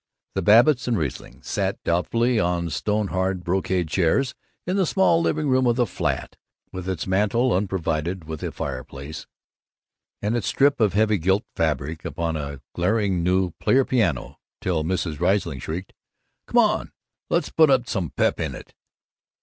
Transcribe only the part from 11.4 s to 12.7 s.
fabric upon a